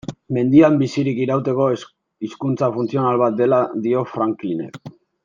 [0.35, 1.67] Mendian bizirik irauteko
[2.27, 4.81] hizkuntza funtzional bat dela dio Franklinek.